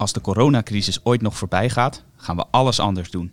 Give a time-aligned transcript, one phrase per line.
[0.00, 3.32] Als de coronacrisis ooit nog voorbij gaat, gaan we alles anders doen.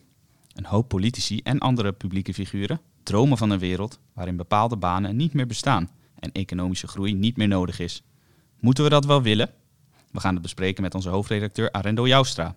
[0.56, 5.34] Een hoop politici en andere publieke figuren dromen van een wereld waarin bepaalde banen niet
[5.34, 5.90] meer bestaan
[6.20, 8.04] en economische groei niet meer nodig is.
[8.60, 9.50] Moeten we dat wel willen?
[10.12, 12.56] We gaan het bespreken met onze hoofdredacteur Arendo Joustra.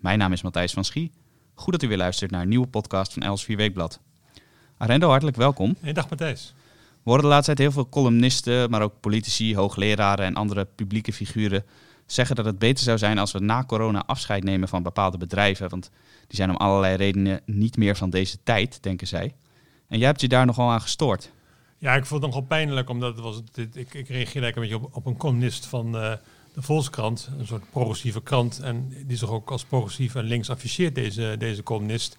[0.00, 1.12] Mijn naam is Matthijs van Schie.
[1.54, 4.00] Goed dat u weer luistert naar een nieuwe podcast van Els 4 Weekblad.
[4.76, 5.76] Arendo, hartelijk welkom.
[5.80, 6.54] Hey, dag Matthijs.
[7.02, 11.12] We horen de laatste tijd heel veel columnisten, maar ook politici, hoogleraren en andere publieke
[11.12, 11.64] figuren
[12.06, 15.68] zeggen dat het beter zou zijn als we na corona afscheid nemen van bepaalde bedrijven.
[15.68, 15.90] Want
[16.26, 19.34] die zijn om allerlei redenen niet meer van deze tijd, denken zij.
[19.88, 21.30] En jij hebt je daar nogal aan gestoord.
[21.78, 24.76] Ja, ik vond het nogal pijnlijk, omdat het was, dit, ik, ik reageerde een beetje
[24.76, 26.12] op, op een columnist van uh,
[26.54, 28.60] de Volkskrant, een soort progressieve krant.
[28.60, 32.16] En die zich ook als progressief en links afficheert, deze, deze columnist.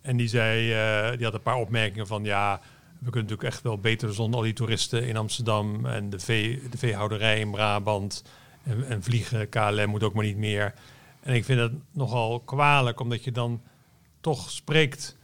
[0.00, 2.60] En die zei, uh, die had een paar opmerkingen van, ja,
[3.02, 6.62] we kunnen natuurlijk echt wel beter zonder al die toeristen in Amsterdam en de, vee,
[6.70, 8.22] de veehouderij in Brabant.
[8.64, 10.74] En, en, vliegen, KLM moet ook maar niet meer.
[11.22, 13.60] En ik vind het nogal kwalijk, omdat je dan
[14.20, 15.16] toch spreekt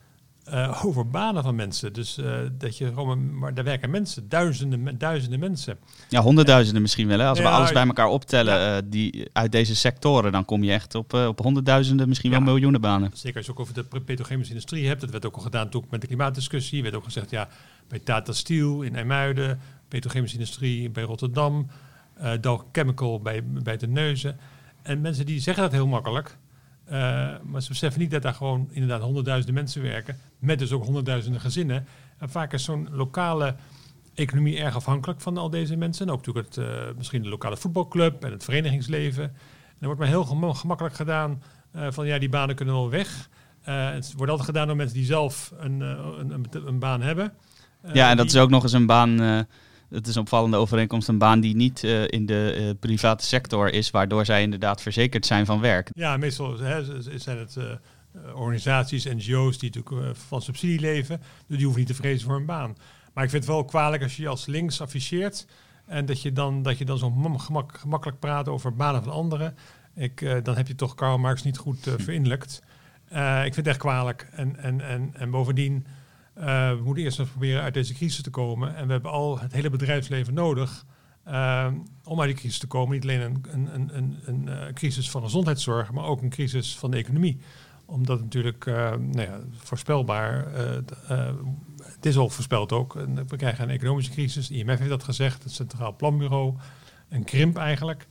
[0.52, 1.92] uh, over banen van mensen.
[1.92, 5.78] Dus uh, dat je gewoon, maar daar werken mensen, duizenden, duizenden mensen.
[6.08, 7.18] Ja, honderdduizenden misschien wel.
[7.18, 7.26] Hè?
[7.26, 8.76] Als ja, we alles bij elkaar optellen, ja.
[8.76, 12.80] uh, die uit deze sectoren, dan kom je echt op, op honderdduizenden, misschien wel miljoenen
[12.80, 13.10] banen.
[13.14, 15.00] Zeker als je ook over de petrochemische industrie hebt.
[15.00, 16.82] Dat werd ook al gedaan toen met de klimaatdiscussie.
[16.82, 17.48] werd ook gezegd, ja,
[17.88, 21.66] bij Tata Steel in IJmuiden, petrochemische industrie bij Rotterdam,
[22.22, 24.38] uh, Dow Chemical bij, bij de Neuzen.
[24.82, 26.36] En mensen die zeggen dat heel makkelijk.
[26.86, 26.92] Uh,
[27.42, 30.18] maar ze beseffen niet dat daar gewoon inderdaad honderdduizenden mensen werken.
[30.38, 31.86] Met dus ook honderdduizenden gezinnen.
[32.18, 33.54] En vaak is zo'n lokale
[34.14, 36.06] economie erg afhankelijk van al deze mensen.
[36.06, 39.24] En ook natuurlijk het, uh, misschien de lokale voetbalclub en het verenigingsleven.
[39.24, 41.42] En er wordt maar heel gem gemakkelijk gedaan
[41.76, 43.28] uh, van ja, die banen kunnen wel weg.
[43.62, 47.32] het wordt altijd gedaan door mensen die zelf een, een, een, een baan hebben.
[47.92, 49.46] ja, en dat die, is ook nog eens een baan
[49.90, 53.72] het is een opvallende overeenkomst, een baan die niet uh, in de uh, private sector
[53.72, 55.90] is, waardoor zij inderdaad verzekerd zijn van werk.
[55.92, 57.64] Ja, meestal hè, zijn het uh,
[58.34, 62.46] organisaties, NGO's die natuurlijk van subsidie leven, dus die hoeven niet te vrezen voor een
[62.46, 62.76] baan.
[63.14, 65.46] Maar ik vind het wel kwalijk als je als links afficheert
[65.86, 69.56] en dat je dan, dat je dan zo gemak, gemakkelijk praat over banen van anderen.
[69.94, 72.62] Ik, dan heb je toch Karl Marx niet goed verinnerlijkt.
[73.10, 74.28] ik vind het echt kwalijk.
[74.32, 75.86] En, en, en, en bovendien
[76.40, 78.76] uh, we moeten eerst proberen uit deze crisis te komen.
[78.76, 80.84] En we hebben al het hele bedrijfsleven nodig
[81.28, 81.66] uh,
[82.04, 82.94] om uit die crisis te komen.
[82.94, 86.76] Niet alleen een, een, een, een, uh, crisis van de gezondheidszorg, maar ook een crisis
[86.76, 87.40] van de economie.
[87.86, 90.46] Omdat natuurlijk, nou ja, voorspelbaar,
[91.82, 92.92] het is al voorspeld ook,
[93.26, 94.50] we krijgen een economische crisis.
[94.50, 96.54] IMF heeft dat gezegd, het Centraal Planbureau,
[97.08, 98.06] een krimp eigenlijk.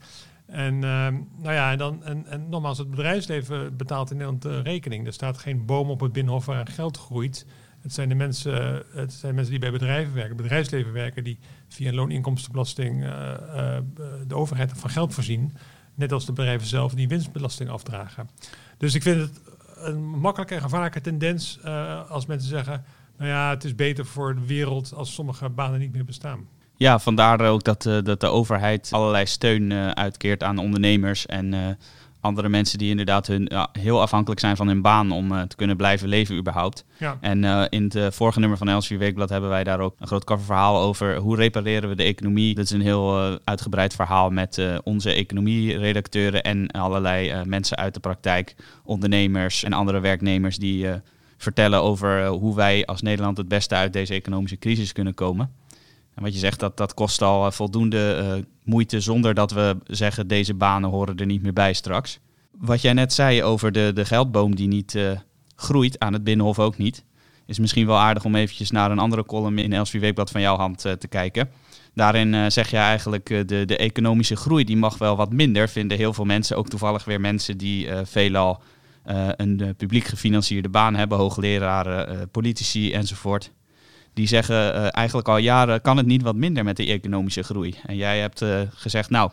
[0.46, 5.06] En, nou ja, en, dan, en, en nogmaals, het bedrijfsleven betaalt in Nederland de rekening.
[5.06, 7.46] Er staat geen boom op het binnenhof waar geld groeit.
[7.82, 11.92] Het zijn de mensen, het zijn mensen die bij bedrijven werken, bedrijfsleven werken, die via
[11.92, 13.76] looninkomstenbelasting uh, uh,
[14.26, 15.52] de overheid van geld voorzien.
[15.94, 18.28] Net als de bedrijven zelf die winstbelasting afdragen.
[18.78, 19.40] Dus ik vind het
[19.74, 21.58] een makkelijke en gevaarlijke tendens
[22.08, 22.84] als mensen zeggen,
[23.16, 26.48] nou ja, het is beter voor de wereld als sommige banen niet meer bestaan.
[26.76, 31.78] Ja, vandaar ook dat, dat de overheid allerlei steun uitkeert aan ondernemers en
[32.20, 35.56] andere mensen die inderdaad hun, ja, heel afhankelijk zijn van hun baan om uh, te
[35.56, 36.84] kunnen blijven leven überhaupt.
[36.98, 37.18] Ja.
[37.20, 40.06] En uh, in het uh, vorige nummer van Elsevier Weekblad hebben wij daar ook een
[40.06, 42.54] groot coververhaal over hoe repareren we de economie.
[42.54, 48.54] Dat is een heel uitgebreid verhaal met onze economieredacteuren en allerlei mensen uit de praktijk,
[48.84, 50.86] ondernemers en andere werknemers die
[51.36, 55.50] vertellen over hoe wij als Nederland het beste uit deze economische crisis kunnen komen.
[56.14, 60.54] En wat je zegt, dat, dat kost al voldoende moeite zonder dat we zeggen deze
[60.54, 62.18] banen horen er niet meer bij straks.
[62.58, 65.10] Wat jij net zei over de, de geldboom die niet uh,
[65.56, 67.04] groeit, aan het Binnenhof ook niet,
[67.46, 70.56] is misschien wel aardig om eventjes naar een andere column in Elsevier Weekblad van jouw
[70.56, 71.50] hand uh, te kijken.
[71.94, 76.12] Daarin zeg je eigenlijk de, de economische groei die mag wel wat minder, vinden heel
[76.12, 78.62] veel mensen, ook toevallig weer mensen die veelal
[79.36, 83.52] een publiek gefinancierde baan hebben, hoogleraren, politici enzovoort
[84.18, 87.74] die zeggen uh, eigenlijk al jaren kan het niet wat minder met de economische groei.
[87.86, 89.30] En jij hebt uh, gezegd, nou,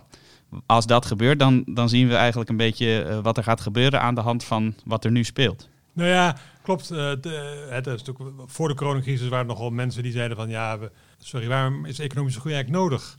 [0.65, 4.01] als dat gebeurt, dan, dan zien we eigenlijk een beetje uh, wat er gaat gebeuren
[4.01, 5.69] aan de hand van wat er nu speelt.
[5.93, 6.87] Nou ja, klopt.
[6.87, 8.11] De, het
[8.45, 10.77] voor de coronacrisis waren er nogal mensen die zeiden van ja,
[11.17, 13.17] sorry, waarom is economische groei eigenlijk nodig?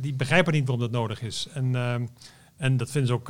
[0.00, 1.48] die begrijpen niet waarom dat nodig is.
[1.54, 1.74] En,
[2.56, 3.28] en dat vinden ze ook,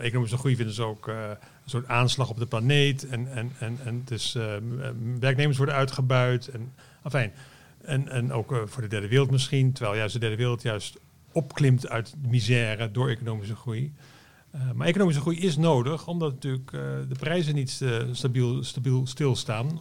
[0.00, 3.08] economische groei vinden ze ook een soort aanslag op de planeet.
[3.08, 4.54] En, en, en, en dus uh,
[5.20, 6.48] werknemers worden uitgebuit.
[6.48, 6.72] En,
[7.82, 9.72] en, en ook voor de derde wereld misschien.
[9.72, 10.98] Terwijl juist de derde wereld juist
[11.32, 13.92] opklimt uit misère door economische groei.
[14.74, 16.70] Maar economische groei is nodig, omdat natuurlijk
[17.08, 17.82] de prijzen niet
[18.12, 19.80] stabiel, stabiel stilstaan.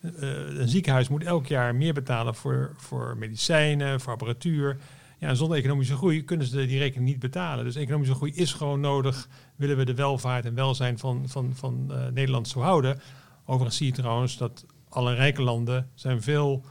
[0.00, 4.76] een ziekenhuis moet elk jaar meer betalen voor, voor medicijnen, voor apparatuur.
[5.18, 7.64] Ja, zonder economische groei kunnen ze die rekening niet betalen.
[7.64, 9.28] Dus economische groei is gewoon nodig.
[9.56, 13.00] Willen we de welvaart en welzijn van, van, van uh, Nederland zo houden.
[13.44, 16.64] Overigens zie je trouwens dat alle rijke landen zijn veel,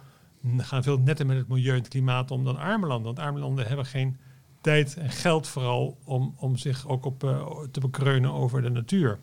[0.58, 3.06] gaan veel netter met het milieu en het klimaat om dan arme landen.
[3.06, 4.18] Want arme landen hebben geen
[4.62, 9.20] tijd en geld vooral om, om zich ook op uh, te bekreunen over de natuur.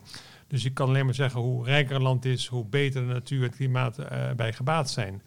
[0.46, 3.38] Dus je kan alleen maar zeggen hoe rijker een land is, hoe beter de natuur
[3.38, 5.22] en het klimaat uh, bij gebaat zijn.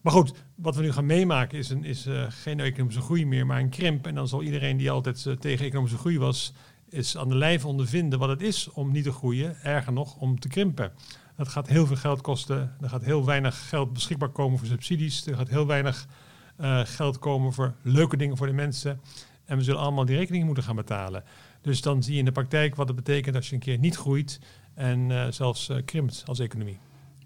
[0.00, 3.46] Maar goed, wat we nu gaan meemaken is, een, is uh, geen economische groei meer,
[3.46, 4.06] maar een krimp.
[4.06, 6.52] En dan zal iedereen die altijd uh, tegen economische groei was,
[6.88, 9.56] is aan de lijf ondervinden wat het is om niet te groeien.
[9.62, 10.92] Erger nog, om te krimpen.
[11.36, 12.76] Dat gaat heel veel geld kosten.
[12.80, 15.26] Er gaat heel weinig geld beschikbaar komen voor subsidies.
[15.26, 16.06] Er gaat heel weinig
[16.60, 19.00] uh, geld komen voor leuke dingen voor de mensen.
[19.44, 21.24] En we zullen allemaal die rekening moeten gaan betalen.
[21.60, 23.96] Dus dan zie je in de praktijk wat het betekent als je een keer niet
[23.96, 24.40] groeit
[24.74, 26.78] en zelfs krimpt als economie.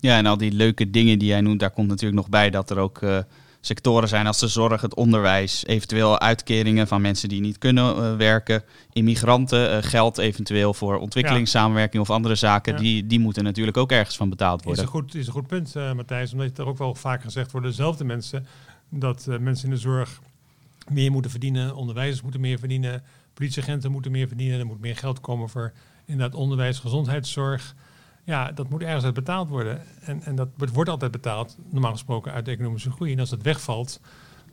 [0.02, 2.70] Ja, en al die leuke dingen die jij noemt, daar komt natuurlijk nog bij dat
[2.70, 3.18] er ook uh,
[3.60, 8.62] sectoren zijn als de zorg, het onderwijs, eventueel uitkeringen van mensen die niet kunnen werken,
[8.92, 12.78] immigranten, geld eventueel voor ontwikkelingssamenwerking of andere zaken, ja.
[12.78, 14.84] die, die moeten natuurlijk ook ergens van betaald worden.
[14.84, 17.66] Is een goed, is een goed punt, Matthijs, omdat er ook wel vaak gezegd wordt,
[17.66, 18.46] dezelfde mensen,
[18.88, 20.20] dat mensen in de zorg
[20.88, 23.02] meer moeten verdienen, onderwijzers moeten meer verdienen,
[23.34, 25.72] politieagenten moeten meer verdienen, er moet meer geld komen voor
[26.04, 27.74] inderdaad onderwijs, gezondheidszorg.
[28.24, 29.82] Ja, dat moet ergens uit betaald worden.
[30.00, 33.12] En, en dat wordt altijd betaald, normaal gesproken, uit de economische groei.
[33.12, 34.00] En als dat wegvalt,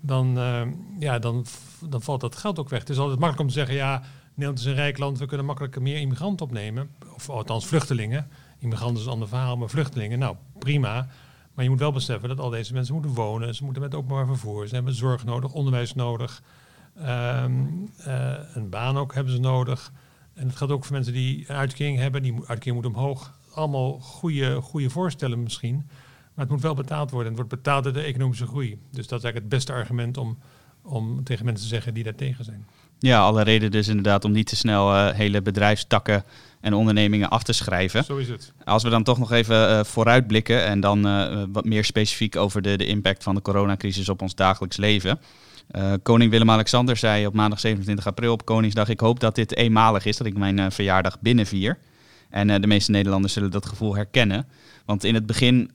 [0.02, 0.62] dan, uh,
[1.00, 1.46] ja, dan,
[1.90, 2.80] dan valt dat geld ook weg.
[2.80, 5.46] Het is altijd makkelijk om te zeggen, ja, Nederland is een rijk land, we kunnen
[5.46, 6.90] makkelijker meer immigranten opnemen.
[7.16, 8.28] Of althans vluchtelingen.
[8.60, 11.08] Immigranten is een ander verhaal, maar vluchtelingen, nou prima.
[11.54, 13.56] Maar je moet wel beseffen dat al deze mensen moeten wonen.
[13.56, 14.68] Ze moeten met openbaar vervoer.
[14.68, 16.42] Ze hebben zorg nodig, onderwijs nodig.
[16.98, 19.92] Um, uh, een baan ook hebben ze nodig.
[20.34, 22.22] En het gaat ook voor mensen die een uitkering hebben.
[22.22, 23.38] Die uitkering moet omhoog.
[23.60, 25.76] Allemaal goede, goede voorstellen misschien.
[26.34, 27.28] Maar het moet wel betaald worden.
[27.28, 28.70] Het wordt betaald door de economische groei.
[28.70, 30.38] Dus dat is eigenlijk het beste argument om,
[30.82, 32.66] om tegen mensen te zeggen die daar tegen zijn.
[33.00, 36.24] Ja, alle reden dus inderdaad om niet te snel uh, hele bedrijfstakken
[36.62, 38.04] en ondernemingen af te schrijven.
[38.04, 38.54] Zo is het.
[38.64, 42.62] Als we dan toch nog even uh, vooruitblikken en dan uh, wat meer specifiek over
[42.62, 45.20] de, de impact van de coronacrisis op ons dagelijks leven.
[46.04, 50.18] Koning Willem-Alexander zei op maandag 27 april op Koningsdag: Ik hoop dat dit eenmalig is,
[50.18, 51.78] dat ik mijn verjaardag binnenvier.
[52.30, 54.48] En uh, de meeste Nederlanders zullen dat gevoel herkennen.
[54.86, 55.72] Want in het begin,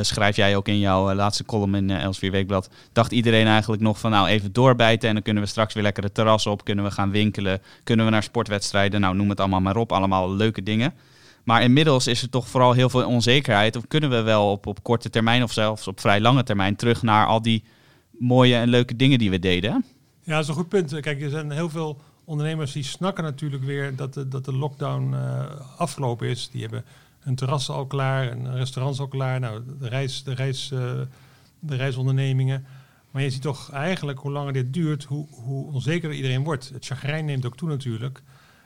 [0.00, 4.10] schrijf jij ook in jouw laatste column in Elsevier Weekblad, dacht iedereen eigenlijk nog van
[4.10, 6.90] nou even doorbijten en dan kunnen we straks weer lekker het terras op, kunnen we
[6.90, 10.94] gaan winkelen, kunnen we naar sportwedstrijden, nou noem het allemaal maar op, allemaal leuke dingen.
[11.48, 13.76] Maar inmiddels is er toch vooral heel veel onzekerheid.
[13.76, 17.02] Of kunnen we wel op, op korte termijn of zelfs op vrij lange termijn terug
[17.02, 17.64] naar al die
[18.18, 19.84] mooie en leuke dingen die we deden.
[20.22, 21.00] Ja, dat is een goed punt.
[21.00, 25.12] Kijk, er zijn heel veel ondernemers die snakken natuurlijk weer dat de, dat de lockdown
[25.12, 25.44] uh,
[25.76, 26.50] afgelopen is.
[26.50, 26.84] Die hebben
[27.18, 29.40] hun terrassen al klaar, en restaurants al klaar.
[29.40, 30.80] Nou, de, reis, de, reis, uh,
[31.58, 32.66] de reisondernemingen.
[33.10, 36.70] Maar je ziet toch eigenlijk hoe langer dit duurt, hoe, hoe onzekerder iedereen wordt.
[36.72, 38.22] Het chagrijn neemt ook toe natuurlijk.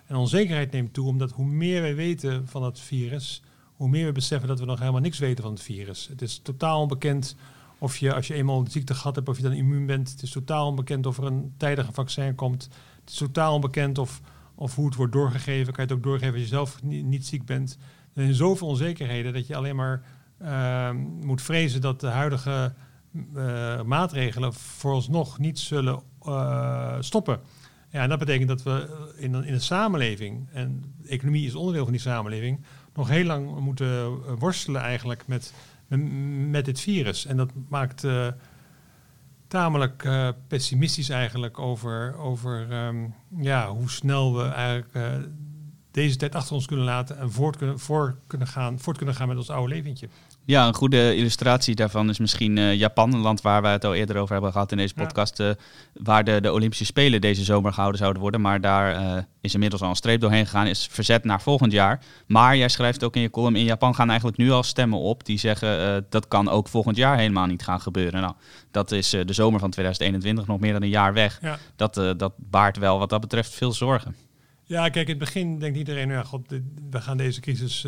[0.06, 3.42] En onzekerheid neemt toe, omdat hoe meer wij weten van het virus,
[3.76, 6.08] hoe meer we beseffen dat we nog helemaal niks weten van het virus.
[6.08, 7.36] Het is totaal onbekend
[7.82, 10.10] of je, als je eenmaal de ziekte gehad hebt, of je dan immuun bent.
[10.10, 12.68] Het is totaal onbekend of er een tijdige vaccin komt.
[13.00, 14.20] Het is totaal onbekend of,
[14.54, 15.72] of hoe het wordt doorgegeven.
[15.72, 17.78] Kan je het ook doorgeven als je zelf niet, ziek bent.
[18.14, 20.02] Er zijn zoveel onzekerheden dat je alleen maar
[20.42, 20.90] uh,
[21.20, 22.74] moet vrezen dat de huidige
[23.34, 27.40] uh, maatregelen vooralsnog niet zullen uh, stoppen.
[27.90, 31.84] Ja, en dat betekent dat we in, in de samenleving, en de economie is onderdeel
[31.84, 35.52] van die samenleving, nog heel lang moeten worstelen eigenlijk met
[36.50, 37.26] met dit virus.
[37.26, 38.26] En dat maakt uh,
[39.48, 45.24] tamelijk uh, pessimistisch eigenlijk over, over um, ja, hoe snel we eigenlijk uh,
[45.90, 49.28] deze tijd achter ons kunnen laten en voort kunnen, voor kunnen gaan, voort kunnen gaan
[49.28, 50.08] met ons oude leventje.
[50.44, 53.94] Ja, een goede illustratie daarvan is misschien uh, Japan, een land waar we het al
[53.94, 55.48] eerder over hebben gehad in deze podcast, ja.
[55.48, 55.54] uh,
[55.92, 58.40] waar de, de Olympische Spelen deze zomer gehouden zouden worden.
[58.40, 62.00] Maar daar uh, is inmiddels al een streep doorheen gegaan, is verzet naar volgend jaar.
[62.26, 65.24] Maar jij schrijft ook in je column, in Japan gaan eigenlijk nu al stemmen op
[65.24, 68.20] die zeggen dat kan ook volgend jaar helemaal niet gaan gebeuren.
[68.20, 68.34] Nou,
[68.70, 71.38] dat is de zomer van 2021, nog meer dan een jaar weg.
[71.42, 71.58] Ja.
[71.76, 74.16] Dat, dat baart wel wat dat betreft veel zorgen.
[74.64, 77.86] Ja, kijk, in het begin denkt iedereen, ja, god, dit, we gaan deze crisis,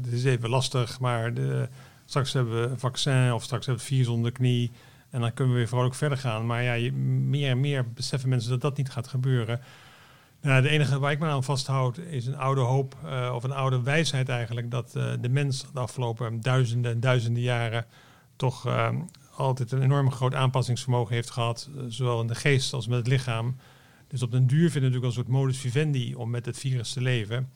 [0.00, 1.68] dit is even lastig, maar de,
[2.04, 4.72] straks hebben we een vaccin of straks hebben we het virus onder de knie.
[5.10, 6.46] En dan kunnen we weer vrolijk verder gaan.
[6.46, 9.60] Maar ja, meer en meer beseffen mensen dat dat niet gaat gebeuren.
[10.40, 13.52] Nou, de enige waar ik me aan vasthoud is een oude hoop uh, of een
[13.52, 14.70] oude wijsheid eigenlijk.
[14.70, 17.86] Dat uh, de mens de afgelopen duizenden en duizenden jaren
[18.36, 18.88] toch uh,
[19.36, 21.70] altijd een enorm groot aanpassingsvermogen heeft gehad.
[21.88, 23.56] zowel in de geest als met het lichaam.
[24.08, 26.92] Dus op den duur vindt het natuurlijk een soort modus vivendi om met het virus
[26.92, 27.50] te leven.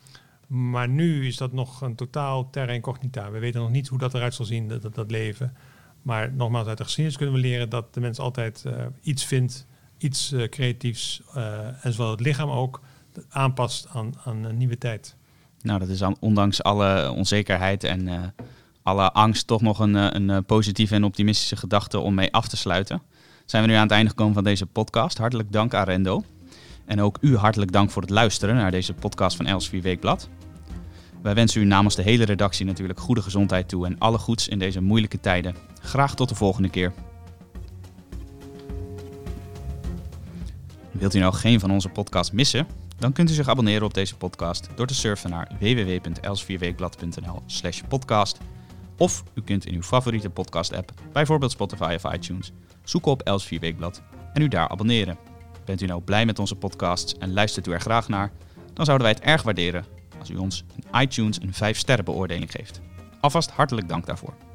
[0.48, 3.30] Maar nu is dat nog een totaal terra incognita.
[3.30, 5.56] We weten nog niet hoe dat eruit zal zien, dat, dat, leven.
[6.02, 9.66] Maar nogmaals, uit de geschiedenis kunnen we leren dat de mens altijd uh, iets vindt
[9.98, 11.22] iets creatiefs
[11.82, 12.80] en zowel het lichaam ook
[13.28, 15.16] aanpast aan, aan een nieuwe tijd.
[15.62, 18.34] Nou, dat is ondanks alle onzekerheid en
[18.82, 23.02] alle angst toch nog een, een positieve en optimistische gedachte om mee af te sluiten.
[23.44, 25.18] Zijn we nu aan het einde gekomen van deze podcast.
[25.18, 26.22] Hartelijk dank Arendo.
[26.88, 30.28] En ook u hartelijk dank voor het luisteren naar deze podcast van Elsevier Weekblad.
[31.22, 34.58] Wij wensen u namens de hele redactie natuurlijk goede gezondheid toe en alle goeds in
[34.58, 35.54] deze moeilijke tijden.
[35.80, 36.92] Graag tot de volgende keer.
[40.90, 42.66] Wilt u nou geen van onze podcasts missen?
[42.98, 48.38] Dan kunt u zich abonneren op deze podcast door te surfen naar www.elsevierweekblad.nl slash podcast.
[48.96, 52.52] Of u kunt in uw favoriete podcast app, bijvoorbeeld Spotify of iTunes,
[52.84, 54.02] zoeken op Elsevier Weekblad
[54.32, 55.27] en u daar abonneren.
[55.68, 58.32] Bent u nou blij met onze podcasts en luistert u er graag naar?
[58.72, 59.84] Dan zouden wij het erg waarderen
[60.18, 62.80] als u ons in iTunes een 5 sterren beoordeling geeft.
[63.20, 64.47] Alvast hartelijk dank daarvoor.